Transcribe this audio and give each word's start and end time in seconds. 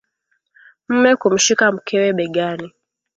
Mume 0.89 1.11
kumshika 1.21 1.71
mkewe 1.71 2.13
begani 2.13 2.73